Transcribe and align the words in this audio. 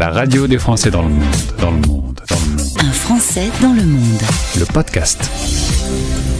La 0.00 0.08
radio 0.08 0.46
des 0.46 0.56
Français 0.56 0.90
dans 0.90 1.02
le 1.02 1.10
monde, 1.10 1.22
dans 1.60 1.70
le 1.72 1.76
monde, 1.76 2.20
dans 2.26 2.40
le 2.40 2.56
monde. 2.56 2.68
Un 2.78 2.90
Français 2.90 3.50
dans 3.60 3.74
le 3.74 3.82
monde. 3.82 4.22
Le 4.58 4.64
podcast. 4.64 5.30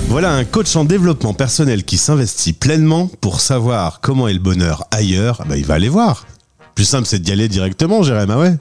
Voilà 0.08 0.33
un 0.33 0.46
coach 0.46 0.74
en 0.76 0.86
développement 0.86 1.34
personnel 1.34 1.84
qui 1.84 1.98
s'investit 1.98 2.54
pleinement 2.54 3.10
pour 3.20 3.42
savoir 3.42 4.00
comment 4.00 4.28
est 4.28 4.32
le 4.32 4.38
bonheur 4.38 4.86
ailleurs. 4.90 5.40
Ah 5.42 5.44
bah, 5.46 5.58
il 5.58 5.66
va 5.66 5.74
aller 5.74 5.90
voir. 5.90 6.26
Plus 6.74 6.86
simple, 6.86 7.06
c'est 7.06 7.18
d'y 7.18 7.32
aller 7.32 7.48
directement, 7.48 8.02
Jérémy. 8.02 8.32
Ah 8.32 8.38
ouais. 8.38 8.57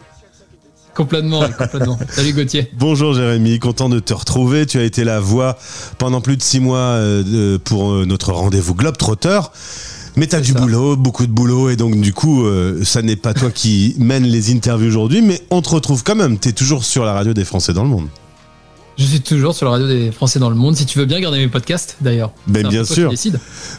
Complètement, 0.94 1.48
complètement. 1.50 1.98
Salut 2.10 2.34
Gauthier. 2.34 2.70
Bonjour 2.78 3.14
Jérémy, 3.14 3.58
content 3.60 3.88
de 3.88 4.00
te 4.00 4.14
retrouver. 4.14 4.66
Tu 4.66 4.80
as 4.80 4.84
été 4.84 5.06
la 5.06 5.22
voix 5.22 5.58
pendant 5.98 6.20
plus 6.20 6.36
de 6.36 6.42
six 6.42 6.60
mois 6.60 6.78
euh, 6.78 7.58
pour 7.58 7.94
euh, 7.94 8.06
notre 8.06 8.34
rendez-vous 8.34 8.76
Globetrotter. 8.76 9.40
Mais 10.20 10.28
t'as 10.28 10.42
du 10.42 10.52
ça. 10.52 10.60
boulot, 10.60 10.98
beaucoup 10.98 11.26
de 11.26 11.32
boulot, 11.32 11.70
et 11.70 11.78
donc 11.78 11.96
du 11.96 12.12
coup, 12.12 12.44
euh, 12.44 12.84
ça 12.84 13.02
n'est 13.02 13.16
pas 13.16 13.34
toi 13.34 13.52
qui 13.52 13.96
mène 14.00 14.24
les 14.24 14.54
interviews 14.54 14.90
aujourd'hui, 14.90 15.22
mais 15.22 15.40
on 15.50 15.62
te 15.62 15.70
retrouve 15.70 16.04
quand 16.04 16.16
même. 16.16 16.38
T'es 16.38 16.52
toujours 16.52 16.84
sur 16.84 17.06
la 17.06 17.14
radio 17.14 17.34
des 17.34 17.46
Français 17.46 17.72
dans 17.72 17.84
le 17.84 17.90
monde. 17.90 18.08
Je 19.00 19.06
suis 19.06 19.22
toujours 19.22 19.56
sur 19.56 19.66
la 19.66 19.72
radio 19.72 19.88
des 19.88 20.12
Français 20.12 20.40
dans 20.40 20.50
le 20.50 20.58
monde. 20.58 20.76
Si 20.76 20.86
tu 20.86 21.00
veux 21.00 21.06
bien 21.06 21.22
garder 21.22 21.38
mes 21.38 21.48
podcasts, 21.48 21.96
d'ailleurs. 22.02 22.34
Ben, 22.48 22.68
bien 22.68 22.84
sûr. 22.84 23.14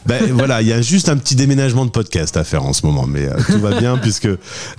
Ben 0.07 0.25
voilà, 0.33 0.63
il 0.63 0.69
y 0.69 0.73
a 0.73 0.81
juste 0.81 1.11
un 1.11 1.19
petit 1.19 1.37
déménagement 1.37 1.85
de 1.85 1.91
podcast 1.91 2.39
à 2.39 2.45
faire 2.45 2.65
en 2.65 2.73
ce 2.73 2.87
moment, 2.87 3.07
mais 3.07 3.27
euh, 3.27 3.35
tout 3.47 3.61
va 3.61 3.79
bien 3.79 3.99
puisque 4.03 4.29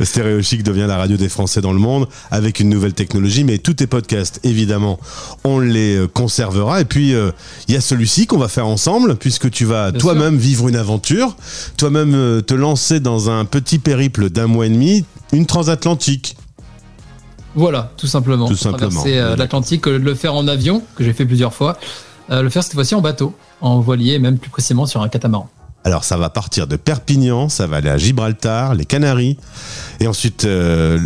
Stéréo 0.02 0.42
Chic 0.42 0.64
devient 0.64 0.86
la 0.88 0.98
radio 0.98 1.16
des 1.16 1.30
Français 1.30 1.62
dans 1.62 1.74
le 1.74 1.80
monde 1.80 2.08
avec 2.32 2.60
une 2.60 2.70
nouvelle 2.70 2.94
technologie. 2.94 3.44
Mais 3.44 3.60
tous 3.60 3.76
tes 3.76 3.86
podcasts, 3.86 4.40
évidemment, 4.44 5.00
on 5.44 5.60
les 5.60 5.98
euh, 5.98 6.08
conservera. 6.08 6.82
Et 6.82 6.86
puis 6.86 7.14
euh, 7.14 7.30
il 7.68 7.76
y 7.76 7.78
a 7.78 7.82
celui-ci 7.82 8.26
qu'on 8.26 8.40
va 8.40 8.48
faire 8.48 8.66
ensemble 8.66 9.18
puisque 9.18 9.52
tu 9.52 9.66
vas 9.66 9.92
toi-même 9.92 10.38
vivre 10.38 10.68
une 10.68 10.76
aventure, 10.76 11.36
toi-même 11.78 12.16
euh, 12.16 12.42
te 12.42 12.56
lancer 12.56 13.00
dans 13.00 13.30
un 13.30 13.46
petit 13.46 13.78
périple 13.78 14.32
d'un 14.32 14.48
mois 14.48 14.66
et 14.66 14.70
demi, 14.70 15.06
une 15.34 15.46
transatlantique. 15.46 16.36
Voilà, 17.56 17.92
tout 17.98 18.08
simplement. 18.08 18.48
Tout 18.48 18.56
simplement. 18.56 18.90
Traverser 19.02 19.18
euh, 19.18 19.36
l'Atlantique, 19.36 19.88
euh, 19.88 19.98
le 20.00 20.16
faire 20.16 20.36
en 20.36 20.48
avion, 20.48 20.84
que 20.96 21.04
j'ai 21.04 21.14
fait 21.14 21.26
plusieurs 21.26 21.54
fois. 21.54 21.78
Euh, 22.30 22.42
le 22.42 22.50
faire 22.50 22.64
cette 22.64 22.74
fois-ci 22.74 22.96
en 22.96 23.02
bateau, 23.02 23.36
en 23.60 23.80
voilier, 23.82 24.14
et 24.14 24.20
même 24.20 24.38
plus 24.38 24.50
précisément 24.50 24.86
sur 24.86 25.02
un 25.02 25.10
catamaran. 25.10 25.50
Alors 25.84 26.04
ça 26.04 26.16
va 26.16 26.30
partir 26.30 26.68
de 26.68 26.76
Perpignan, 26.76 27.50
ça 27.50 27.66
va 27.66 27.78
aller 27.78 27.90
à 27.90 27.98
Gibraltar, 27.98 28.76
les 28.76 28.86
Canaries, 28.86 29.36
et 30.00 30.08
ensuite 30.08 30.46
euh, 30.46 31.00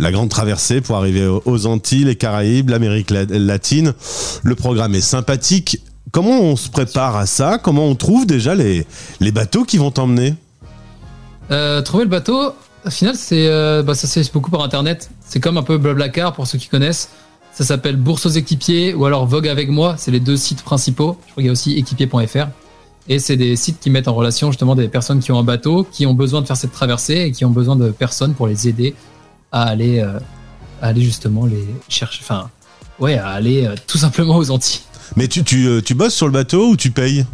la 0.00 0.10
grande 0.10 0.30
traversée 0.30 0.80
pour 0.80 0.96
arriver 0.96 1.26
aux- 1.26 1.66
Antilles, 1.66 2.04
les 2.04 2.16
Caraïbes, 2.16 2.70
l'Amérique 2.70 3.10
la- 3.10 3.24
latine. 3.26 3.92
Le 4.42 4.54
programme 4.54 4.94
est 4.94 5.02
sympathique. 5.02 5.78
Comment 6.10 6.40
on 6.40 6.56
se 6.56 6.70
prépare 6.70 7.16
à 7.16 7.26
ça? 7.26 7.58
Comment 7.62 7.84
on 7.86 7.94
trouve 7.96 8.24
déjà 8.26 8.54
les, 8.54 8.86
les 9.20 9.30
bateaux 9.30 9.64
qui 9.64 9.76
vont 9.76 9.90
t'emmener? 9.90 10.34
Euh, 11.50 11.82
trouver 11.82 12.04
le 12.04 12.10
bateau, 12.10 12.52
au 12.86 12.90
final, 12.90 13.16
c'est 13.16 13.46
euh, 13.46 13.82
bah, 13.82 13.94
ça 13.94 14.06
se 14.08 14.20
fait 14.22 14.32
beaucoup 14.32 14.50
par 14.50 14.62
internet. 14.62 15.10
C'est 15.34 15.40
comme 15.40 15.56
un 15.56 15.64
peu 15.64 15.78
Blablacar 15.78 16.32
pour 16.32 16.46
ceux 16.46 16.58
qui 16.58 16.68
connaissent. 16.68 17.08
Ça 17.52 17.64
s'appelle 17.64 17.96
Bourse 17.96 18.24
aux 18.26 18.28
équipiers 18.28 18.94
ou 18.94 19.04
alors 19.04 19.26
Vogue 19.26 19.48
avec 19.48 19.68
moi. 19.68 19.96
C'est 19.98 20.12
les 20.12 20.20
deux 20.20 20.36
sites 20.36 20.62
principaux. 20.62 21.18
Je 21.26 21.32
crois 21.32 21.42
qu'il 21.42 21.46
y 21.46 21.48
a 21.48 21.52
aussi 21.52 21.72
équipier.fr. 21.72 22.46
Et 23.08 23.18
c'est 23.18 23.36
des 23.36 23.56
sites 23.56 23.80
qui 23.80 23.90
mettent 23.90 24.06
en 24.06 24.14
relation 24.14 24.52
justement 24.52 24.76
des 24.76 24.86
personnes 24.86 25.18
qui 25.18 25.32
ont 25.32 25.38
un 25.40 25.42
bateau, 25.42 25.84
qui 25.90 26.06
ont 26.06 26.14
besoin 26.14 26.40
de 26.40 26.46
faire 26.46 26.56
cette 26.56 26.70
traversée 26.70 27.14
et 27.14 27.32
qui 27.32 27.44
ont 27.44 27.50
besoin 27.50 27.74
de 27.74 27.90
personnes 27.90 28.34
pour 28.34 28.46
les 28.46 28.68
aider 28.68 28.94
à 29.50 29.64
aller, 29.64 29.98
euh, 29.98 30.20
à 30.80 30.86
aller 30.86 31.02
justement 31.02 31.46
les 31.46 31.66
chercher. 31.88 32.20
Enfin, 32.22 32.48
ouais, 33.00 33.18
à 33.18 33.30
aller 33.30 33.66
euh, 33.66 33.74
tout 33.88 33.98
simplement 33.98 34.36
aux 34.36 34.52
Antilles. 34.52 34.82
Mais 35.16 35.26
tu, 35.26 35.42
tu, 35.42 35.66
euh, 35.66 35.80
tu 35.80 35.94
bosses 35.94 36.14
sur 36.14 36.26
le 36.26 36.32
bateau 36.32 36.68
ou 36.68 36.76
tu 36.76 36.92
payes? 36.92 37.26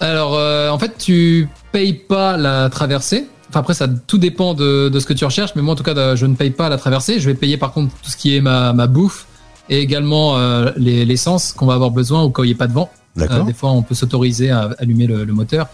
Alors, 0.00 0.34
euh, 0.34 0.68
en 0.68 0.78
fait, 0.78 0.98
tu 0.98 1.48
payes 1.72 1.94
pas 1.94 2.36
la 2.36 2.68
traversée. 2.68 3.26
Enfin, 3.48 3.60
après, 3.60 3.74
ça 3.74 3.88
tout 3.88 4.18
dépend 4.18 4.52
de, 4.54 4.88
de 4.88 5.00
ce 5.00 5.06
que 5.06 5.12
tu 5.14 5.24
recherches. 5.24 5.52
Mais 5.56 5.62
moi, 5.62 5.72
en 5.72 5.76
tout 5.76 5.82
cas, 5.82 5.94
de- 5.94 6.16
je 6.16 6.26
ne 6.26 6.34
paye 6.34 6.50
pas 6.50 6.68
la 6.68 6.76
traversée. 6.78 7.18
Je 7.20 7.26
vais 7.30 7.34
payer 7.34 7.56
par 7.56 7.72
contre 7.72 7.94
tout 8.02 8.10
ce 8.10 8.16
qui 8.16 8.36
est 8.36 8.40
ma, 8.40 8.72
ma 8.72 8.86
bouffe 8.86 9.26
et 9.70 9.78
également 9.80 10.36
euh, 10.36 10.70
les- 10.76 11.04
l'essence 11.04 11.52
qu'on 11.52 11.66
va 11.66 11.74
avoir 11.74 11.90
besoin 11.90 12.22
au 12.22 12.30
cas 12.30 12.42
où 12.42 12.44
il 12.44 12.48
n'y 12.48 12.54
a 12.54 12.58
pas 12.58 12.66
de 12.66 12.72
vent. 12.74 12.90
Euh, 13.16 13.20
D'accord 13.20 13.44
des 13.44 13.52
fois, 13.54 13.70
on 13.70 13.82
peut 13.82 13.94
s'autoriser 13.94 14.50
à 14.50 14.70
allumer 14.78 15.06
le, 15.06 15.24
le 15.24 15.32
moteur. 15.32 15.66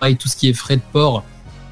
Pareil, 0.00 0.16
tout 0.16 0.28
ce 0.28 0.36
qui 0.36 0.48
est 0.48 0.52
frais 0.52 0.76
de 0.76 0.82
port, 0.92 1.24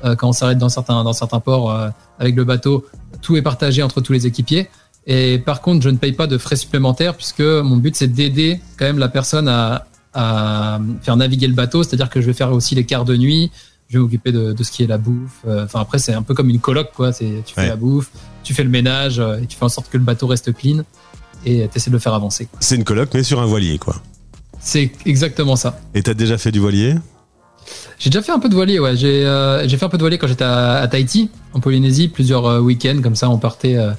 euh, 0.04 0.16
quand 0.16 0.28
on 0.28 0.32
s'arrête 0.32 0.59
dans 0.59 0.69
certains, 0.69 1.04
dans 1.04 1.12
certains 1.12 1.38
ports 1.38 1.70
euh, 1.70 1.88
avec 2.19 2.34
le 2.34 2.42
bateau, 2.44 2.84
tout 3.22 3.36
est 3.36 3.42
partagé 3.42 3.82
entre 3.84 4.00
tous 4.00 4.12
les 4.12 4.26
équipiers. 4.26 4.69
Et 5.06 5.38
par 5.38 5.60
contre, 5.60 5.82
je 5.84 5.91
ne 5.91 5.97
paye 5.97 6.12
pas 6.12 6.26
de 6.26 6.36
frais 6.36 6.56
supplémentaires 6.56 7.15
puisque 7.15 7.41
mon 7.41 7.76
but, 7.76 7.94
c'est 7.94 8.09
d'aider 8.09 8.60
quand 8.78 8.84
même 8.84 8.98
la 8.98 9.09
personne 9.09 9.47
à, 9.48 9.86
à 10.15 10.81
faire 11.03 11.16
naviguer 11.16 11.47
le 11.47 11.54
bateau. 11.54 11.84
C'est-à-dire 11.84 12.10
que 12.10 12.20
je 12.20 12.26
vais 12.26 12.32
faire 12.32 12.53
aussi 12.53 12.75
les 12.75 12.84
quarts 12.84 13.04
de 13.04 13.16
nuit. 13.16 13.53
Je 13.88 13.98
vais 13.98 14.02
m'occuper 14.02 14.32
de, 14.32 14.52
de 14.52 14.62
ce 14.64 14.70
qui 14.72 14.82
est 14.82 14.86
la 14.86 14.98
bouffe. 14.98 15.38
Euh, 15.47 15.64
Enfin, 15.64 15.80
après, 15.80 15.98
c'est 15.98 16.12
un 16.12 16.22
peu 16.22 16.34
comme 16.34 16.50
une 16.50 16.58
coloc, 16.60 16.88
quoi. 16.94 17.12
C'est, 17.12 17.42
tu 17.47 17.54
fais 17.54 17.62
Ouais. 17.62 17.69
la 17.69 17.76
bouffe, 17.76 18.10
tu 18.42 18.52
fais 18.54 18.64
le 18.64 18.70
ménage 18.70 19.19
euh, 19.20 19.41
et 19.41 19.47
tu 19.47 19.56
fais 19.56 19.64
en 19.64 19.69
sorte 19.69 19.88
que 19.91 19.97
le 19.97 20.02
bateau 20.04 20.26
reste 20.26 20.52
clean 20.54 20.82
et 21.44 21.69
tu 21.70 21.76
essaies 21.76 21.91
de 21.91 21.94
le 21.94 22.00
faire 22.00 22.14
avancer. 22.14 22.47
quoi. 22.47 22.58
C'est 22.60 22.74
une 22.76 22.84
coloc, 22.84 23.10
mais 23.14 23.22
sur 23.22 23.41
un 23.41 23.47
voilier, 23.47 23.78
quoi. 23.78 23.97
C'est 24.58 24.91
exactement 25.04 25.54
ça. 25.54 25.78
Et 25.94 26.02
t'as 26.02 26.14
déjà 26.14 26.36
fait 26.38 26.50
du 26.50 26.58
voilier? 26.58 26.94
J'ai 27.98 28.10
déjà 28.10 28.22
fait 28.22 28.32
un 28.32 28.38
peu 28.38 28.48
de 28.48 28.54
voilier, 28.54 28.78
ouais. 28.80 28.97
J'ai 28.97 29.24
euh, 29.24 29.66
j'ai 29.69 29.76
fait 29.76 29.84
un 29.84 29.88
peu 29.88 29.97
de 29.98 30.03
voilier 30.03 30.18
quand 30.18 30.26
j'étais 30.26 30.44
à, 30.44 30.74
à 30.78 30.88
Tahiti, 30.88 31.30
en 31.53 31.60
Polynésie, 31.60 32.08
plusieurs 32.08 32.47
euh, 32.47 32.60
week-ends, 32.60 33.00
comme 33.03 33.14
ça 33.16 33.28
on 33.30 33.38
partait 33.38 33.76
euh, 33.76 33.92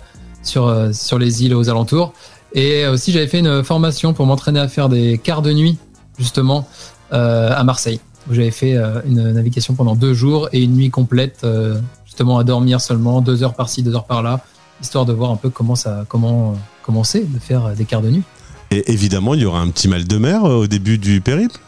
sur, 0.43 0.67
euh, 0.67 0.91
sur 0.93 1.17
les 1.19 1.43
îles 1.45 1.55
aux 1.55 1.69
alentours. 1.69 2.13
Et 2.53 2.85
aussi 2.87 3.11
j'avais 3.11 3.27
fait 3.27 3.39
une 3.39 3.63
formation 3.63 4.13
pour 4.13 4.25
m'entraîner 4.25 4.59
à 4.59 4.67
faire 4.67 4.87
des 4.89 5.17
quarts 5.17 5.41
de 5.41 5.51
nuit, 5.53 5.77
justement, 6.19 6.67
euh, 7.13 7.51
à 7.55 7.63
Marseille, 7.63 7.99
où 8.29 8.33
j'avais 8.33 8.51
fait 8.51 8.75
euh, 8.75 9.01
une 9.05 9.31
navigation 9.31 9.73
pendant 9.73 9.95
deux 9.95 10.13
jours 10.13 10.49
et 10.51 10.63
une 10.63 10.75
nuit 10.75 10.89
complète, 10.89 11.41
euh, 11.43 11.79
justement 12.05 12.37
à 12.37 12.43
dormir 12.43 12.81
seulement, 12.81 13.21
deux 13.21 13.43
heures 13.43 13.53
par-ci, 13.53 13.83
deux 13.83 13.95
heures 13.95 14.05
par-là, 14.05 14.41
histoire 14.81 15.05
de 15.05 15.13
voir 15.13 15.31
un 15.31 15.35
peu 15.35 15.49
comment 15.49 15.75
ça 15.75 16.05
comment, 16.07 16.51
euh, 16.51 16.55
comment 16.83 17.03
c'est 17.03 17.31
de 17.31 17.39
faire 17.39 17.73
des 17.75 17.85
quarts 17.85 18.01
de 18.01 18.09
nuit. 18.09 18.23
Et 18.71 18.91
évidemment, 18.91 19.33
il 19.33 19.41
y 19.41 19.45
aura 19.45 19.61
un 19.61 19.69
petit 19.69 19.87
mal 19.87 20.05
de 20.05 20.17
mer 20.17 20.43
au 20.43 20.67
début 20.67 20.97
du 20.97 21.21
périple? 21.21 21.59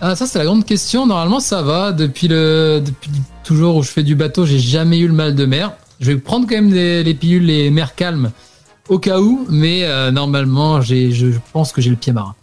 Ah, 0.00 0.14
ça, 0.14 0.26
c'est 0.26 0.38
la 0.38 0.44
grande 0.44 0.64
question. 0.64 1.06
Normalement, 1.06 1.40
ça 1.40 1.62
va. 1.62 1.90
Depuis, 1.90 2.28
le, 2.28 2.80
depuis 2.84 3.10
toujours 3.42 3.76
où 3.76 3.82
je 3.82 3.88
fais 3.88 4.04
du 4.04 4.14
bateau, 4.14 4.46
j'ai 4.46 4.60
jamais 4.60 4.98
eu 4.98 5.08
le 5.08 5.12
mal 5.12 5.34
de 5.34 5.44
mer. 5.44 5.72
Je 5.98 6.12
vais 6.12 6.18
prendre 6.18 6.46
quand 6.46 6.54
même 6.54 6.70
des, 6.70 7.02
les 7.02 7.14
pilules, 7.14 7.46
les 7.46 7.70
mers 7.70 7.96
calmes, 7.96 8.30
au 8.88 9.00
cas 9.00 9.20
où, 9.20 9.46
mais 9.50 9.84
euh, 9.84 10.12
normalement, 10.12 10.80
j'ai, 10.80 11.10
je 11.10 11.26
pense 11.52 11.72
que 11.72 11.80
j'ai 11.80 11.90
le 11.90 11.96
pied 11.96 12.12
marin. 12.12 12.36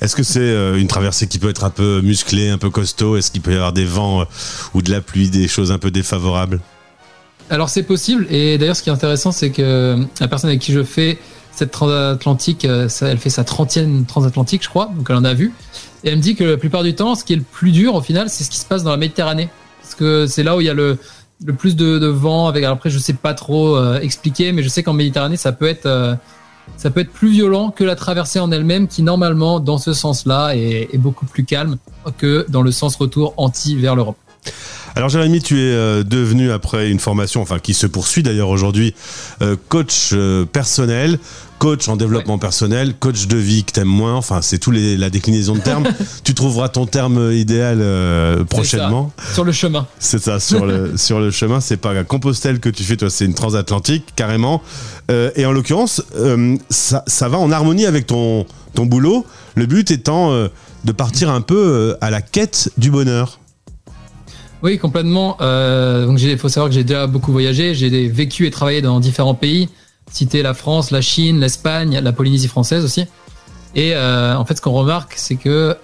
Est-ce 0.00 0.16
que 0.16 0.22
c'est 0.22 0.40
euh, 0.40 0.78
une 0.78 0.88
traversée 0.88 1.26
qui 1.26 1.38
peut 1.38 1.48
être 1.48 1.64
un 1.64 1.70
peu 1.70 2.00
musclée, 2.02 2.50
un 2.50 2.58
peu 2.58 2.70
costaud? 2.70 3.16
Est-ce 3.16 3.30
qu'il 3.30 3.42
peut 3.42 3.52
y 3.52 3.56
avoir 3.56 3.72
des 3.72 3.84
vents 3.84 4.22
euh, 4.22 4.24
ou 4.74 4.82
de 4.82 4.90
la 4.90 5.00
pluie, 5.00 5.30
des 5.30 5.48
choses 5.48 5.72
un 5.72 5.78
peu 5.78 5.90
défavorables? 5.90 6.60
Alors, 7.50 7.68
c'est 7.68 7.82
possible. 7.82 8.26
Et 8.30 8.58
d'ailleurs, 8.58 8.76
ce 8.76 8.82
qui 8.82 8.88
est 8.88 8.92
intéressant, 8.92 9.32
c'est 9.32 9.50
que 9.50 9.98
la 10.20 10.28
personne 10.28 10.48
avec 10.48 10.60
qui 10.60 10.72
je 10.72 10.82
fais 10.82 11.18
cette 11.54 11.70
transatlantique, 11.70 12.64
euh, 12.64 12.88
elle 13.02 13.18
fait 13.18 13.30
sa 13.30 13.42
30e 13.42 14.06
transatlantique, 14.06 14.62
je 14.64 14.68
crois. 14.68 14.90
Donc, 14.96 15.06
elle 15.10 15.16
en 15.16 15.24
a 15.24 15.34
vu. 15.34 15.52
Et 16.02 16.08
elle 16.08 16.16
me 16.16 16.22
dit 16.22 16.34
que 16.34 16.44
la 16.44 16.56
plupart 16.56 16.82
du 16.82 16.94
temps, 16.94 17.14
ce 17.14 17.24
qui 17.24 17.34
est 17.34 17.36
le 17.36 17.42
plus 17.42 17.70
dur, 17.70 17.94
au 17.94 18.00
final, 18.00 18.28
c'est 18.30 18.44
ce 18.44 18.50
qui 18.50 18.58
se 18.58 18.64
passe 18.64 18.82
dans 18.82 18.90
la 18.90 18.96
Méditerranée. 18.96 19.48
Parce 19.82 19.94
que 19.94 20.26
c'est 20.26 20.42
là 20.42 20.56
où 20.56 20.60
il 20.60 20.66
y 20.66 20.70
a 20.70 20.74
le, 20.74 20.98
plus 21.58 21.76
de, 21.76 21.98
de 21.98 22.06
vent. 22.06 22.48
Avec, 22.48 22.64
alors 22.64 22.76
après, 22.76 22.90
je 22.90 22.98
sais 22.98 23.12
pas 23.12 23.34
trop 23.34 23.76
euh, 23.76 24.00
expliquer, 24.00 24.52
mais 24.52 24.62
je 24.62 24.68
sais 24.68 24.82
qu'en 24.82 24.94
Méditerranée, 24.94 25.36
ça 25.36 25.52
peut 25.52 25.68
être, 25.68 25.86
euh, 25.86 26.14
ça 26.76 26.90
peut 26.90 27.00
être 27.00 27.12
plus 27.12 27.30
violent 27.30 27.70
que 27.70 27.84
la 27.84 27.96
traversée 27.96 28.40
en 28.40 28.50
elle-même, 28.50 28.88
qui 28.88 29.02
normalement, 29.02 29.60
dans 29.60 29.78
ce 29.78 29.92
sens-là, 29.92 30.56
est, 30.56 30.96
beaucoup 30.98 31.26
plus 31.26 31.44
calme 31.44 31.78
que 32.18 32.44
dans 32.48 32.62
le 32.62 32.72
sens 32.72 32.96
retour 32.96 33.34
anti 33.36 33.76
vers 33.76 33.94
l'Europe. 33.94 34.16
Alors 34.94 35.08
Jérémy, 35.08 35.40
tu 35.40 35.58
es 35.58 35.72
euh, 35.72 36.02
devenu 36.04 36.50
après 36.50 36.90
une 36.90 37.00
formation, 37.00 37.40
enfin 37.40 37.58
qui 37.58 37.72
se 37.72 37.86
poursuit 37.86 38.22
d'ailleurs 38.22 38.50
aujourd'hui, 38.50 38.94
euh, 39.40 39.56
coach 39.68 40.10
euh, 40.12 40.44
personnel, 40.44 41.18
coach 41.62 41.88
en 41.88 41.94
développement 41.94 42.38
personnel, 42.38 42.92
coach 42.98 43.28
de 43.28 43.36
vie 43.36 43.62
que 43.62 43.70
t'aimes 43.70 43.86
moins, 43.86 44.14
enfin 44.14 44.42
c'est 44.42 44.58
tout 44.58 44.72
les, 44.72 44.96
la 44.96 45.10
déclinaison 45.10 45.54
de 45.54 45.60
termes. 45.60 45.84
tu 46.24 46.34
trouveras 46.34 46.68
ton 46.68 46.86
terme 46.86 47.32
idéal 47.32 47.78
euh, 47.80 48.42
prochainement. 48.42 49.12
Sur 49.32 49.44
le 49.44 49.52
chemin. 49.52 49.86
C'est 50.00 50.20
ça, 50.20 50.40
sur 50.40 50.66
le, 50.66 50.96
sur 50.96 51.20
le 51.20 51.30
chemin, 51.30 51.60
c'est 51.60 51.76
pas 51.76 51.92
à 51.92 52.02
Compostelle 52.02 52.58
que 52.58 52.68
tu 52.68 52.82
fais, 52.82 52.96
toi 52.96 53.10
c'est 53.10 53.26
une 53.26 53.34
transatlantique 53.34 54.06
carrément. 54.16 54.60
Euh, 55.12 55.30
et 55.36 55.46
en 55.46 55.52
l'occurrence, 55.52 56.02
euh, 56.16 56.56
ça, 56.68 57.04
ça 57.06 57.28
va 57.28 57.38
en 57.38 57.52
harmonie 57.52 57.86
avec 57.86 58.08
ton, 58.08 58.44
ton 58.74 58.84
boulot, 58.84 59.24
le 59.54 59.66
but 59.66 59.92
étant 59.92 60.32
de 60.32 60.92
partir 60.92 61.30
un 61.30 61.42
peu 61.42 61.96
à 62.00 62.10
la 62.10 62.22
quête 62.22 62.70
du 62.76 62.90
bonheur. 62.90 63.38
Oui, 64.62 64.78
complètement. 64.78 65.36
Euh, 65.40 66.06
donc, 66.06 66.20
il 66.20 66.38
faut 66.38 66.48
savoir 66.48 66.68
que 66.68 66.74
j'ai 66.74 66.84
déjà 66.84 67.06
beaucoup 67.06 67.32
voyagé. 67.32 67.74
J'ai 67.74 68.08
vécu 68.08 68.46
et 68.46 68.50
travaillé 68.50 68.80
dans 68.80 69.00
différents 69.00 69.34
pays. 69.34 69.68
Citer 70.10 70.42
la 70.42 70.54
France, 70.54 70.90
la 70.90 71.00
Chine, 71.00 71.40
l'Espagne, 71.40 71.98
la 72.00 72.12
Polynésie 72.12 72.48
française 72.48 72.84
aussi. 72.84 73.04
Et 73.74 73.94
euh, 73.94 74.36
en 74.36 74.44
fait, 74.44 74.56
ce 74.56 74.62
qu'on 74.62 74.72
remarque, 74.72 75.14
c'est 75.16 75.36
que 75.36 75.76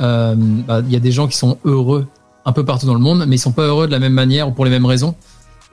euh, 0.00 0.34
bah, 0.36 0.82
il 0.84 0.92
y 0.92 0.96
a 0.96 1.00
des 1.00 1.12
gens 1.12 1.28
qui 1.28 1.36
sont 1.36 1.58
heureux 1.64 2.06
un 2.44 2.52
peu 2.52 2.64
partout 2.64 2.86
dans 2.86 2.94
le 2.94 3.00
monde, 3.00 3.24
mais 3.26 3.36
ils 3.36 3.40
sont 3.40 3.52
pas 3.52 3.66
heureux 3.66 3.86
de 3.86 3.92
la 3.92 3.98
même 3.98 4.12
manière 4.12 4.48
ou 4.48 4.52
pour 4.52 4.64
les 4.64 4.70
mêmes 4.70 4.86
raisons. 4.86 5.14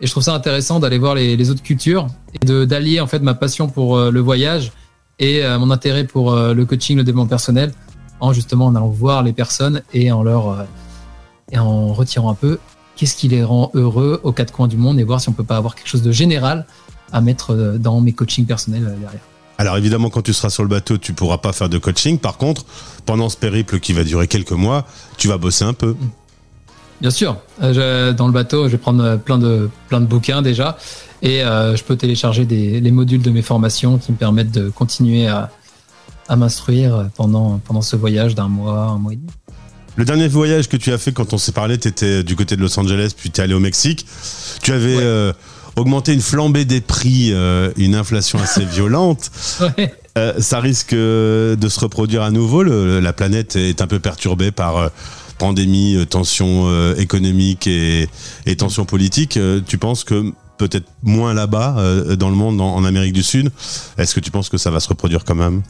Et 0.02 0.08
je 0.08 0.12
trouve 0.12 0.24
ça 0.24 0.34
intéressant 0.34 0.80
d'aller 0.80 0.98
voir 0.98 1.16
les, 1.16 1.50
autres 1.50 1.62
cultures 1.62 2.08
et 2.34 2.46
de 2.46 2.66
d'allier 2.66 3.00
en 3.00 3.08
fait 3.08 3.20
ma 3.20 3.36
passion 3.36 3.68
pour 3.68 3.96
euh, 3.96 4.12
le 4.12 4.20
voyage 4.20 4.74
et 5.20 5.46
euh, 5.46 5.60
mon 5.60 5.72
intérêt 5.72 6.04
pour 6.04 6.34
euh, 6.34 6.54
le 6.54 6.66
coaching, 6.66 6.98
le 6.98 7.04
développement 7.04 7.30
personnel, 7.30 7.72
en 8.20 8.34
justement 8.34 8.66
en 8.66 8.76
allant 8.76 8.90
voir 8.90 9.24
les 9.24 9.34
personnes 9.34 9.82
et 9.94 10.12
en 10.12 10.24
leur 10.24 10.66
et 11.54 11.58
en 11.60 11.94
retirant 11.94 12.30
un 12.30 12.34
peu 12.36 12.60
qu'est-ce 12.98 13.16
qui 13.16 13.28
les 13.30 13.44
rend 13.44 13.72
heureux 13.74 14.20
aux 14.24 14.34
quatre 14.34 14.52
coins 14.52 14.68
du 14.68 14.78
monde 14.78 15.00
et 15.00 15.04
voir 15.04 15.22
si 15.22 15.30
on 15.30 15.34
peut 15.34 15.44
pas 15.44 15.58
avoir 15.58 15.76
quelque 15.76 15.88
chose 15.88 16.02
de 16.04 16.12
général 16.12 16.66
à 17.12 17.22
mettre 17.22 17.52
euh, 17.54 17.78
dans 17.78 18.02
mes 18.02 18.12
coachings 18.12 18.46
personnels 18.46 18.84
euh, 18.86 18.96
derrière. 19.00 19.22
Alors 19.60 19.78
évidemment, 19.78 20.10
quand 20.10 20.24
tu 20.24 20.34
seras 20.34 20.50
sur 20.50 20.64
le 20.64 20.70
bateau, 20.70 20.98
tu 20.98 21.14
pourras 21.14 21.38
pas 21.38 21.54
faire 21.54 21.70
de 21.70 21.78
coaching. 21.78 22.18
Par 22.18 22.38
contre, 22.38 22.66
pendant 23.06 23.30
ce 23.30 23.38
périple 23.38 23.80
qui 23.80 23.94
va 23.94 24.04
durer 24.04 24.28
quelques 24.28 24.52
mois, 24.52 24.86
tu 25.18 25.28
vas 25.28 25.38
bosser 25.38 25.64
un 25.64 25.74
peu. 25.74 25.96
Bien 27.02 27.12
sûr, 27.12 27.38
euh, 27.62 27.74
je- 27.74 28.14
dans 28.14 28.28
le 28.28 28.34
bateau, 28.34 28.66
je 28.66 28.72
vais 28.74 28.78
prendre 28.78 29.18
plein 29.18 29.38
de, 29.38 29.70
plein 29.90 30.02
de 30.02 30.06
bouquins 30.06 30.42
déjà 30.42 30.78
et 31.22 31.44
euh, 31.44 31.76
je 31.76 31.84
peux 31.84 31.96
télécharger 31.96 32.46
des, 32.46 32.80
les 32.82 32.92
modules 32.92 33.22
de 33.22 33.30
mes 33.30 33.42
formations 33.44 33.98
qui 34.00 34.12
me 34.12 34.18
permettent 34.18 34.52
de 34.52 34.70
continuer 34.70 35.28
à, 35.28 35.52
à 36.30 36.36
m'instruire 36.36 37.10
pendant, 37.16 37.60
pendant 37.60 37.82
ce 37.82 37.96
voyage 37.96 38.36
d'un 38.36 38.48
mois, 38.48 38.86
un 38.86 38.98
mois 38.98 39.14
et 39.14 39.18
demi. 39.18 39.28
Le 39.96 40.06
dernier 40.06 40.28
voyage 40.28 40.68
que 40.70 40.78
tu 40.78 40.92
as 40.92 40.98
fait 40.98 41.12
quand 41.12 41.34
on 41.34 41.38
s'est 41.38 41.52
parlé, 41.52 41.78
tu 41.78 41.88
étais 41.88 42.24
du 42.24 42.36
côté 42.36 42.56
de 42.56 42.62
Los 42.62 42.80
Angeles, 42.80 43.12
puis 43.16 43.30
tu 43.30 43.40
es 43.42 43.44
allé 43.44 43.54
au 43.54 43.60
Mexique. 43.60 44.06
Tu 44.64 44.72
avais 44.72 44.96
Ouais. 44.98 45.04
euh, 45.04 45.34
augmenté 45.76 46.14
une 46.14 46.22
flambée 46.22 46.66
des 46.66 46.82
prix, 46.82 47.30
euh, 47.32 47.72
une 47.78 47.94
inflation 47.94 48.40
assez 48.40 48.66
violente. 48.66 49.30
Ouais. 49.78 49.94
Euh, 50.18 50.34
ça 50.40 50.60
risque 50.60 50.94
de 50.96 51.68
se 51.70 51.80
reproduire 51.80 52.24
à 52.24 52.32
nouveau. 52.32 52.64
Le- 52.64 53.00
la 53.00 53.14
planète 53.14 53.56
est 53.56 53.82
un 53.82 53.88
peu 53.88 54.00
perturbée 54.00 54.52
par 54.52 54.90
pandémie, 55.38 56.06
tensions 56.10 56.94
économiques 56.96 57.68
et, 57.68 58.08
et 58.46 58.56
tensions 58.56 58.86
politiques. 58.86 59.38
Tu 59.68 59.78
penses 59.78 60.04
que 60.04 60.32
peut-être 60.58 60.86
moins 61.04 61.34
là-bas, 61.34 61.76
dans 62.18 62.30
le 62.30 62.36
monde, 62.36 62.62
en, 62.62 62.76
en 62.76 62.84
Amérique 62.86 63.14
du 63.14 63.24
Sud, 63.24 63.52
est-ce 63.98 64.14
que 64.16 64.20
tu 64.20 64.32
penses 64.32 64.50
que 64.50 64.58
ça 64.58 64.70
va 64.72 64.80
se 64.80 64.88
reproduire 64.90 65.24
quand 65.26 65.36
même? 65.36 65.62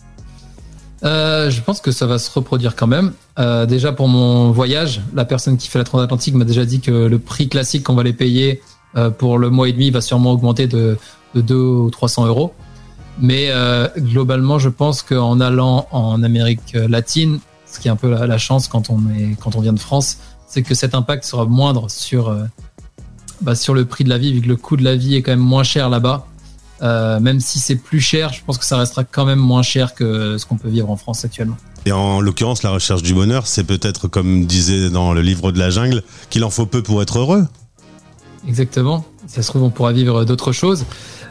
Euh, 1.04 1.50
je 1.50 1.62
pense 1.62 1.82
que 1.82 1.92
ça 1.92 2.06
va 2.06 2.18
se 2.18 2.32
reproduire 2.32 2.76
quand 2.76 2.88
même. 2.88 3.14
Euh, 3.40 3.66
déjà 3.66 3.92
pour 3.92 4.08
mon 4.08 4.52
voyage, 4.52 5.02
la 5.14 5.26
personne 5.26 5.58
qui 5.58 5.68
fait 5.68 5.80
la 5.80 5.84
transatlantique 5.84 6.34
m'a 6.36 6.46
déjà 6.46 6.66
dit 6.66 6.80
que 6.80 6.92
le 6.92 7.20
prix 7.20 7.50
classique 7.50 7.84
qu'on 7.84 7.96
va 7.96 8.04
les 8.04 8.14
payer 8.14 8.62
euh, 8.96 9.10
pour 9.10 9.38
le 9.38 9.50
mois 9.50 9.68
et 9.68 9.74
demi 9.74 9.92
va 9.92 10.02
sûrement 10.02 10.32
augmenter 10.32 10.68
de, 10.68 10.98
de 11.36 11.42
2 11.42 11.56
ou 11.56 11.90
300 11.90 12.28
euros. 12.28 12.54
Mais 13.20 13.48
euh, 13.50 13.88
globalement, 13.98 14.60
je 14.60 14.70
pense 14.70 15.02
qu'en 15.02 15.40
allant 15.40 15.88
en 15.92 16.24
Amérique 16.24 16.74
latine, 16.74 17.40
ce 17.68 17.80
qui 17.80 17.88
est 17.88 17.92
un 17.92 17.96
peu 17.96 18.10
la, 18.10 18.26
la 18.26 18.38
chance 18.38 18.68
quand 18.68 18.90
on, 18.90 19.00
est, 19.14 19.36
quand 19.40 19.56
on 19.56 19.62
vient 19.62 19.74
de 19.74 19.80
France, 19.80 20.18
c'est 20.54 20.62
que 20.62 20.76
cet 20.76 20.94
impact 20.94 21.24
sera 21.24 21.46
moindre 21.46 21.90
sur, 21.90 22.30
euh, 22.30 22.44
bah, 23.42 23.56
sur 23.56 23.74
le 23.74 23.86
prix 23.86 24.04
de 24.04 24.10
la 24.10 24.20
vie, 24.20 24.34
vu 24.34 24.42
que 24.42 24.48
le 24.48 24.56
coût 24.56 24.78
de 24.78 24.84
la 24.84 24.96
vie 24.96 25.16
est 25.16 25.24
quand 25.24 25.32
même 25.32 25.40
moins 25.40 25.64
cher 25.64 25.90
là-bas. 25.90 26.28
Euh, 26.84 27.20
même 27.20 27.40
si 27.40 27.60
c'est 27.60 27.78
plus 27.78 28.02
cher, 28.02 28.34
je 28.34 28.42
pense 28.46 28.58
que 28.58 28.66
ça 28.66 28.78
restera 28.78 29.04
quand 29.06 29.26
même 29.26 29.40
moins 29.40 29.64
cher 29.64 29.96
que 29.96 30.38
ce 30.38 30.46
qu'on 30.46 30.58
peut 30.58 30.70
vivre 30.70 30.90
en 30.90 30.98
France 30.98 31.24
actuellement. 31.24 31.56
Et 31.86 31.92
en 31.92 32.20
l'occurrence, 32.20 32.64
la 32.64 32.72
recherche 32.72 33.04
du 33.04 33.14
bonheur, 33.14 33.48
c'est 33.48 33.64
peut-être, 33.64 34.08
comme 34.08 34.46
disait 34.46 34.90
dans 34.90 35.14
le 35.14 35.22
livre 35.22 35.52
de 35.52 35.60
la 35.60 35.70
jungle, 35.70 36.04
qu'il 36.30 36.44
en 36.44 36.50
faut 36.50 36.66
peu 36.66 36.84
pour 36.84 37.02
être 37.02 37.20
heureux. 37.20 37.46
Exactement. 38.48 39.06
Ça 39.28 39.42
se 39.42 39.48
trouve, 39.48 39.64
on 39.64 39.70
pourra 39.70 39.94
vivre 39.94 40.26
d'autres 40.26 40.52
choses. 40.52 40.86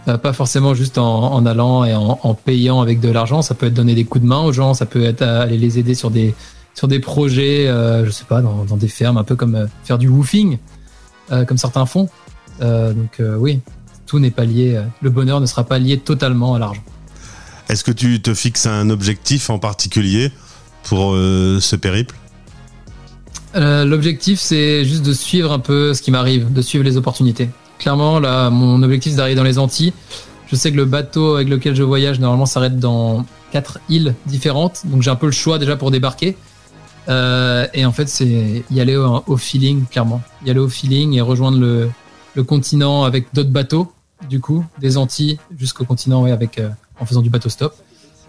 Euh, 0.08 0.16
pas 0.18 0.32
forcément 0.32 0.74
juste 0.74 0.98
en, 0.98 1.32
en 1.32 1.46
allant 1.46 1.84
et 1.84 1.94
en, 1.94 2.18
en 2.22 2.34
payant 2.34 2.80
avec 2.80 3.00
de 3.00 3.10
l'argent. 3.10 3.42
Ça 3.42 3.54
peut 3.54 3.66
être 3.66 3.74
donner 3.74 3.94
des 3.94 4.04
coups 4.04 4.22
de 4.22 4.28
main 4.28 4.40
aux 4.40 4.52
gens. 4.52 4.74
Ça 4.74 4.86
peut 4.86 5.04
être 5.04 5.22
euh, 5.22 5.42
aller 5.42 5.58
les 5.58 5.78
aider 5.78 5.94
sur 5.94 6.10
des, 6.10 6.34
sur 6.74 6.88
des 6.88 6.98
projets, 6.98 7.68
euh, 7.68 8.06
je 8.06 8.10
sais 8.10 8.24
pas, 8.24 8.40
dans, 8.40 8.64
dans 8.64 8.78
des 8.78 8.88
fermes, 8.88 9.18
un 9.18 9.24
peu 9.24 9.36
comme 9.36 9.68
faire 9.84 9.98
du 9.98 10.08
woofing, 10.08 10.58
comme 11.28 11.58
certains 11.58 11.86
font. 11.86 12.08
Donc 12.60 13.20
oui, 13.38 13.60
tout 14.12 14.18
n'est 14.18 14.30
pas 14.30 14.44
lié. 14.44 14.74
euh, 14.76 14.82
Le 15.00 15.08
bonheur 15.08 15.40
ne 15.40 15.46
sera 15.46 15.64
pas 15.64 15.78
lié 15.78 15.96
totalement 15.96 16.54
à 16.54 16.58
l'argent. 16.58 16.82
Est-ce 17.70 17.82
que 17.82 17.92
tu 17.92 18.20
te 18.20 18.34
fixes 18.34 18.66
un 18.66 18.90
objectif 18.90 19.48
en 19.48 19.58
particulier 19.58 20.30
pour 20.82 21.14
euh, 21.14 21.60
ce 21.60 21.76
périple? 21.76 22.14
Euh, 23.56 23.86
L'objectif, 23.86 24.38
c'est 24.38 24.84
juste 24.84 25.02
de 25.02 25.14
suivre 25.14 25.50
un 25.50 25.60
peu 25.60 25.94
ce 25.94 26.02
qui 26.02 26.10
m'arrive, 26.10 26.52
de 26.52 26.60
suivre 26.60 26.84
les 26.84 26.98
opportunités. 26.98 27.48
Clairement, 27.78 28.20
là, 28.20 28.50
mon 28.50 28.82
objectif, 28.82 29.12
c'est 29.12 29.16
d'arriver 29.16 29.34
dans 29.36 29.44
les 29.44 29.58
Antilles. 29.58 29.94
Je 30.46 30.56
sais 30.56 30.70
que 30.70 30.76
le 30.76 30.84
bateau 30.84 31.36
avec 31.36 31.48
lequel 31.48 31.74
je 31.74 31.82
voyage, 31.82 32.20
normalement, 32.20 32.44
s'arrête 32.44 32.78
dans 32.78 33.24
quatre 33.50 33.78
îles 33.88 34.14
différentes. 34.26 34.82
Donc, 34.84 35.00
j'ai 35.00 35.10
un 35.10 35.16
peu 35.16 35.24
le 35.24 35.32
choix 35.32 35.58
déjà 35.58 35.76
pour 35.76 35.90
débarquer. 35.90 36.36
Euh, 37.08 37.66
et 37.72 37.86
en 37.86 37.92
fait, 37.92 38.10
c'est 38.10 38.62
y 38.70 38.78
aller 38.78 38.96
au, 38.96 39.24
au 39.26 39.38
feeling, 39.38 39.86
clairement. 39.86 40.20
Y 40.44 40.50
aller 40.50 40.60
au 40.60 40.68
feeling 40.68 41.14
et 41.14 41.22
rejoindre 41.22 41.58
le, 41.58 41.88
le 42.34 42.42
continent 42.44 43.04
avec 43.04 43.28
d'autres 43.32 43.50
bateaux, 43.50 43.90
du 44.28 44.40
coup, 44.40 44.64
des 44.78 44.96
Antilles 44.96 45.38
jusqu'au 45.56 45.84
continent, 45.84 46.22
ouais, 46.22 46.30
avec, 46.30 46.58
euh, 46.58 46.70
en 47.00 47.06
faisant 47.06 47.22
du 47.22 47.30
bateau 47.30 47.48
stop. 47.48 47.74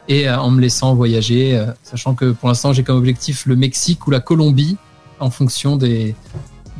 Et 0.07 0.27
euh, 0.27 0.37
en 0.37 0.51
me 0.51 0.59
laissant 0.59 0.93
voyager, 0.95 1.55
euh, 1.55 1.67
sachant 1.83 2.13
que 2.13 2.31
pour 2.31 2.49
l'instant, 2.49 2.73
j'ai 2.73 2.83
comme 2.83 2.97
objectif 2.97 3.45
le 3.45 3.55
Mexique 3.55 4.05
ou 4.07 4.11
la 4.11 4.19
Colombie 4.19 4.77
en 5.19 5.29
fonction 5.29 5.77
des, 5.77 6.15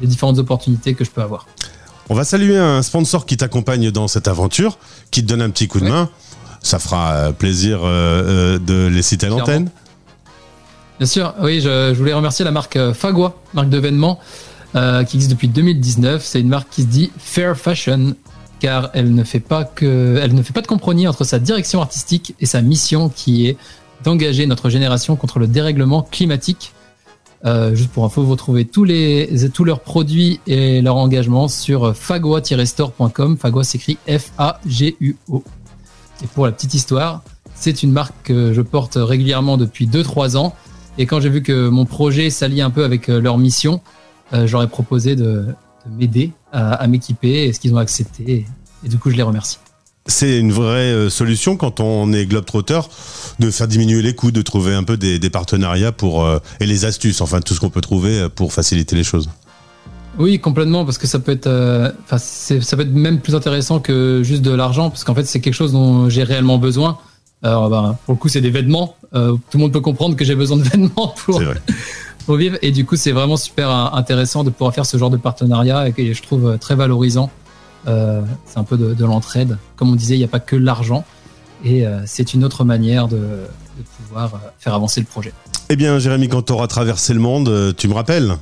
des 0.01 0.07
différentes 0.07 0.38
opportunités 0.39 0.94
que 0.94 1.06
je 1.06 1.12
peux 1.12 1.21
avoir. 1.21 1.48
On 2.10 2.15
va 2.15 2.25
saluer 2.25 2.57
un 2.57 2.81
sponsor 2.81 3.25
qui 3.25 3.38
t'accompagne 3.38 3.92
dans 3.92 4.10
cette 4.10 4.27
aventure, 4.27 4.77
qui 5.10 5.24
te 5.24 5.27
donne 5.27 5.42
un 5.42 5.50
petit 5.50 5.68
coup 5.68 5.80
de 5.80 5.88
main. 5.88 6.10
Ça 6.62 6.80
fera 6.80 7.31
plaisir 7.31 7.81
de 7.83 8.88
les 8.88 9.01
citer 9.01 9.27
à 9.27 9.30
l'antenne. 9.30 9.69
Bien 11.00 11.07
sûr, 11.07 11.33
oui, 11.42 11.62
je, 11.62 11.94
je 11.94 11.98
voulais 11.98 12.13
remercier 12.13 12.44
la 12.44 12.51
marque 12.51 12.77
Fagua, 12.92 13.36
marque 13.54 13.69
de 13.69 13.77
vêtements 13.77 14.19
euh, 14.75 15.04
qui 15.04 15.18
existe 15.18 15.31
depuis 15.31 15.50
2019. 15.50 16.25
C'est 16.25 16.39
une 16.39 16.48
marque 16.48 16.68
qui 16.71 16.81
se 16.81 16.88
dit 16.88 17.12
Fair 17.19 17.56
Fashion 17.56 18.15
car 18.63 18.92
elle 18.94 19.13
ne 19.13 19.25
fait 19.25 19.42
pas 19.42 19.65
que, 19.65 20.18
elle 20.24 20.33
ne 20.33 20.42
fait 20.42 20.54
pas 20.54 20.62
de 20.62 20.68
compromis 20.68 21.06
entre 21.06 21.25
sa 21.25 21.38
direction 21.38 21.81
artistique 21.81 22.33
et 22.39 22.45
sa 22.45 22.62
mission 22.62 23.10
qui 23.10 23.45
est 23.45 23.57
d'engager 24.06 24.48
notre 24.48 24.69
génération 24.69 25.18
contre 25.18 25.38
le 25.38 25.48
dérèglement 25.48 26.01
climatique. 26.01 26.71
Euh, 27.44 27.75
juste 27.75 27.92
pour 27.92 28.06
info, 28.06 28.24
vous 28.24 28.31
retrouvez 28.31 28.63
tous 28.63 28.86
les 28.86 29.50
tous 29.54 29.65
leurs 29.65 29.81
produits 29.81 30.39
et 30.48 30.81
leur 30.81 30.95
engagement 30.95 31.50
sur 31.50 31.94
fagua-store.com. 31.94 33.36
Fagua 33.36 33.65
s'écrit 33.65 33.98
F-A-G-U-O. 34.07 35.44
Et 36.24 36.27
pour 36.27 36.45
la 36.45 36.54
petite 36.54 36.74
histoire, 36.74 37.21
c'est 37.56 37.83
une 37.83 37.92
marque 37.92 38.15
que 38.24 38.54
je 38.54 38.62
porte 38.62 38.94
régulièrement 38.95 39.57
depuis 39.57 39.88
2-3 39.88 40.38
ans. 40.38 40.56
Et 40.98 41.06
quand 41.06 41.19
j'ai 41.19 41.30
vu 41.30 41.44
que 41.44 41.68
mon 41.68 41.83
projet 41.83 42.30
s'allie 42.30 42.62
un 42.62 42.69
peu 42.69 42.86
avec 42.86 43.10
euh, 43.10 43.19
leur 43.19 43.38
mission, 43.38 43.81
euh, 44.31 44.48
j'aurais 44.48 44.69
proposé 44.69 45.18
de, 45.18 45.48
de 45.85 45.95
m'aider 45.95 46.31
à, 46.51 46.74
à 46.74 46.88
m'équiper, 46.88 47.45
et 47.45 47.53
ce 47.53 47.59
qu'ils 47.59 47.74
ont 47.74 47.77
accepté. 47.77 48.24
Et, 48.27 48.45
et 48.85 48.89
du 48.89 48.97
coup, 48.97 49.09
je 49.09 49.15
les 49.15 49.24
remercie. 49.24 49.57
C'est 50.06 50.38
une 50.38 50.51
vraie 50.51 50.91
euh, 50.91 51.09
solution 51.09 51.56
quand 51.56 51.80
on 51.80 52.12
est 52.12 52.25
globetrotter 52.25 52.81
de 53.39 53.50
faire 53.51 53.69
diminuer 53.69 54.01
les 54.01 54.13
coûts, 54.13 54.31
de 54.31 54.41
trouver 54.41 54.74
un 54.74 54.83
peu 54.83 54.97
des, 54.97 55.18
des 55.18 55.30
partenariats 55.30 55.94
pour 55.94 56.25
euh, 56.25 56.39
et 56.59 56.65
les 56.65 56.83
astuces, 56.83 57.21
enfin 57.21 57.39
tout 57.39 57.53
ce 57.53 57.62
qu'on 57.62 57.69
peut 57.69 57.80
trouver 57.80 58.19
euh, 58.19 58.30
pour 58.30 58.51
faciliter 58.51 58.97
les 58.97 59.06
choses. 59.06 59.30
Oui, 60.19 60.39
complètement, 60.39 60.85
parce 60.85 60.97
que 60.97 61.07
ça 61.07 61.19
peut 61.19 61.31
être, 61.31 61.47
euh, 61.47 61.91
ça 62.18 62.75
peut 62.75 62.83
être 62.83 62.94
même 62.94 63.19
plus 63.19 63.33
intéressant 63.33 63.79
que 63.79 64.21
juste 64.24 64.41
de 64.44 64.51
l'argent, 64.51 64.89
parce 64.89 65.03
qu'en 65.03 65.15
fait, 65.15 65.24
c'est 65.25 65.39
quelque 65.39 65.55
chose 65.55 65.72
dont 65.72 66.10
j'ai 66.10 66.24
réellement 66.24 66.57
besoin. 66.57 67.00
Alors, 67.41 67.69
ben, 67.69 67.98
pour 68.05 68.13
le 68.13 68.19
coup, 68.19 68.29
c'est 68.29 68.41
des 68.41 68.51
vêtements. 68.51 68.96
Euh, 69.15 69.31
tout 69.34 69.57
le 69.57 69.60
monde 69.60 69.74
peut 69.74 69.81
comprendre 69.81 70.15
que 70.15 70.24
j'ai 70.24 70.36
besoin 70.36 70.57
de 70.57 70.63
vêtements 70.63 71.15
pour, 71.25 71.41
Vivre. 72.30 72.58
Et 72.62 72.72
du 72.72 72.86
coup, 72.86 72.96
c'est 72.96 73.12
vraiment 73.12 73.38
super 73.38 73.70
euh, 73.70 73.86
intéressant 73.94 74.44
de 74.44 74.50
pouvoir 74.50 74.74
faire 74.74 74.86
ce 74.86 74.98
genre 74.98 75.10
de 75.10 75.18
partenariat 75.18 75.88
et 75.88 75.92
que 75.92 76.13
je 76.13 76.22
trouve 76.22 76.48
euh, 76.48 76.58
très 76.58 76.75
valorisant. 76.75 77.30
Euh, 77.88 78.22
c'est 78.46 78.58
un 78.58 78.63
peu 78.63 78.77
de, 78.77 78.94
de 78.94 79.06
l'entraide. 79.06 79.58
Comme 79.75 79.89
on 79.92 79.96
disait, 79.96 80.15
il 80.15 80.20
n'y 80.20 80.24
a 80.24 80.30
pas 80.30 80.39
que 80.39 80.56
l'argent. 80.56 81.03
Et 81.63 81.86
euh, 81.86 82.00
c'est 82.06 82.34
une 82.34 82.44
autre 82.44 82.63
manière 82.63 83.08
de, 83.08 83.18
de 83.18 83.84
pouvoir 83.98 84.39
faire 84.60 84.74
avancer 84.74 85.00
le 85.00 85.06
projet. 85.06 85.34
Eh 85.70 85.75
bien, 85.75 86.00
Jérémy, 86.00 86.27
quand 86.30 86.44
tu 86.44 86.53
auras 86.53 86.68
traversé 86.68 87.13
le 87.13 87.20
monde, 87.20 87.74
tu 87.77 87.88
me 87.88 87.94
rappelles? 87.94 88.38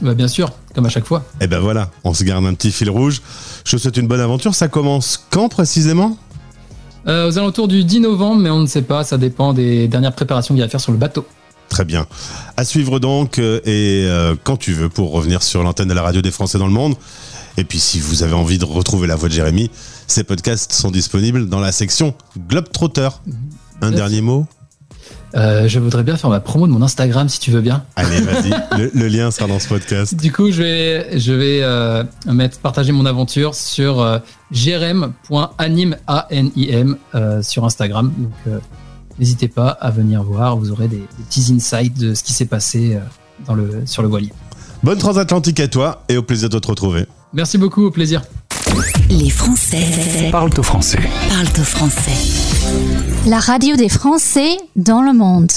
Bah, 0.00 0.14
bien 0.14 0.28
sûr, 0.28 0.52
comme 0.74 0.86
à 0.86 0.88
chaque 0.88 1.06
fois. 1.06 1.24
Eh 1.40 1.46
ben 1.46 1.58
voilà, 1.58 1.90
on 2.04 2.14
se 2.14 2.22
garde 2.24 2.46
un 2.46 2.54
petit 2.54 2.70
fil 2.70 2.88
rouge. 2.88 3.20
Je 3.64 3.76
te 3.76 3.80
souhaite 3.80 3.96
une 3.96 4.06
bonne 4.06 4.20
aventure. 4.20 4.54
Ça 4.54 4.68
commence 4.68 5.24
quand 5.30 5.48
précisément? 5.48 6.16
Euh, 7.06 7.28
aux 7.28 7.38
alentours 7.38 7.68
du 7.68 7.84
10 7.84 8.00
novembre, 8.00 8.40
mais 8.40 8.50
on 8.50 8.60
ne 8.60 8.66
sait 8.66 8.82
pas, 8.82 9.02
ça 9.02 9.18
dépend 9.18 9.54
des 9.54 9.88
dernières 9.88 10.12
préparations 10.14 10.54
qu'il 10.54 10.60
y 10.60 10.62
a 10.62 10.66
à 10.66 10.68
faire 10.68 10.80
sur 10.80 10.92
le 10.92 10.98
bateau. 10.98 11.26
Très 11.68 11.84
bien. 11.84 12.06
À 12.56 12.64
suivre 12.64 12.98
donc, 12.98 13.38
euh, 13.38 13.60
et 13.64 14.06
euh, 14.06 14.34
quand 14.42 14.56
tu 14.56 14.72
veux, 14.72 14.88
pour 14.88 15.12
revenir 15.12 15.42
sur 15.42 15.62
l'antenne 15.62 15.88
de 15.88 15.94
la 15.94 16.02
radio 16.02 16.22
des 16.22 16.30
Français 16.30 16.58
dans 16.58 16.66
le 16.66 16.72
monde. 16.72 16.94
Et 17.56 17.64
puis, 17.64 17.78
si 17.80 17.98
vous 17.98 18.22
avez 18.22 18.34
envie 18.34 18.58
de 18.58 18.64
retrouver 18.64 19.06
la 19.06 19.16
voix 19.16 19.28
de 19.28 19.34
Jérémy, 19.34 19.70
ces 20.06 20.24
podcasts 20.24 20.72
sont 20.72 20.90
disponibles 20.90 21.48
dans 21.48 21.60
la 21.60 21.72
section 21.72 22.14
Globetrotter. 22.48 23.08
Un 23.80 23.90
dernier 23.90 24.20
mot? 24.20 24.46
Euh, 25.34 25.68
je 25.68 25.78
voudrais 25.78 26.04
bien 26.04 26.16
faire 26.16 26.30
ma 26.30 26.40
promo 26.40 26.66
de 26.66 26.72
mon 26.72 26.80
Instagram 26.82 27.28
si 27.28 27.38
tu 27.38 27.50
veux 27.50 27.60
bien. 27.60 27.84
Allez, 27.96 28.20
vas-y. 28.20 28.50
le, 28.78 28.90
le 28.94 29.08
lien 29.08 29.30
sera 29.30 29.46
dans 29.46 29.58
ce 29.58 29.68
podcast. 29.68 30.14
Du 30.14 30.32
coup, 30.32 30.50
je 30.50 30.62
vais, 30.62 31.18
je 31.18 31.32
vais 31.32 31.60
euh, 31.62 32.02
mettre, 32.26 32.58
partager 32.60 32.92
mon 32.92 33.04
aventure 33.04 33.54
sur 33.54 34.00
euh, 34.00 34.18
A-N-I-M, 36.06 36.96
sur 37.42 37.64
Instagram. 37.64 38.12
Donc, 38.16 38.32
n'hésitez 39.18 39.48
pas 39.48 39.68
à 39.68 39.90
venir 39.90 40.22
voir. 40.22 40.56
Vous 40.56 40.70
aurez 40.70 40.88
des, 40.88 40.96
des 40.98 41.24
petits 41.28 41.52
insights 41.52 41.98
de 41.98 42.14
ce 42.14 42.22
qui 42.22 42.32
s'est 42.32 42.46
passé 42.46 42.94
euh, 42.96 43.00
dans 43.46 43.54
le, 43.54 43.82
sur 43.86 44.02
le 44.02 44.08
voilier. 44.08 44.32
Bonne 44.82 44.98
transatlantique 44.98 45.60
à 45.60 45.68
toi 45.68 46.02
et 46.08 46.16
au 46.16 46.22
plaisir 46.22 46.48
de 46.48 46.58
te 46.58 46.68
retrouver. 46.68 47.06
Merci 47.32 47.58
beaucoup, 47.58 47.84
au 47.84 47.90
plaisir. 47.90 48.22
Les 49.10 49.30
Français 49.30 50.28
Parle 50.30 50.50
au 50.58 50.62
français. 50.62 50.98
parlent 51.28 51.46
au 51.58 51.64
français. 51.64 52.12
La 53.26 53.40
radio 53.40 53.76
des 53.76 53.88
Français 53.88 54.56
dans 54.76 55.00
le 55.02 55.12
monde. 55.14 55.50